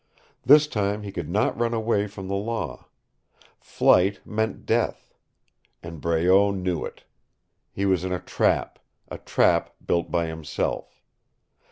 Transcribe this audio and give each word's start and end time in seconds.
This 0.41 0.65
time 0.65 1.03
he 1.03 1.11
could 1.11 1.29
not 1.29 1.55
run 1.59 1.75
away 1.75 2.07
from 2.07 2.27
the 2.27 2.33
law. 2.33 2.87
Flight 3.59 4.19
meant 4.25 4.65
death. 4.65 5.13
And 5.83 6.01
Breault 6.01 6.53
knew 6.55 6.83
it. 6.83 7.03
He 7.71 7.85
was 7.85 8.03
in 8.03 8.11
a 8.11 8.17
trap 8.17 8.79
a 9.09 9.19
trap 9.19 9.75
built 9.85 10.09
by 10.09 10.25
himself. 10.25 11.03